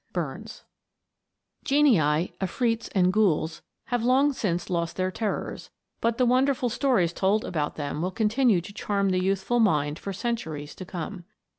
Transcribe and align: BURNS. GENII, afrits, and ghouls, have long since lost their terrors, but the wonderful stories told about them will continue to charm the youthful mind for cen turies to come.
BURNS. 0.13 0.63
GENII, 1.63 2.33
afrits, 2.41 2.89
and 2.95 3.13
ghouls, 3.13 3.61
have 3.85 4.03
long 4.03 4.33
since 4.33 4.67
lost 4.67 4.95
their 4.95 5.11
terrors, 5.11 5.69
but 5.99 6.17
the 6.17 6.25
wonderful 6.25 6.69
stories 6.69 7.13
told 7.13 7.45
about 7.45 7.75
them 7.75 8.01
will 8.01 8.09
continue 8.09 8.61
to 8.61 8.73
charm 8.73 9.09
the 9.09 9.21
youthful 9.21 9.59
mind 9.59 9.99
for 9.99 10.11
cen 10.11 10.35
turies 10.37 10.73
to 10.73 10.85
come. 10.85 11.25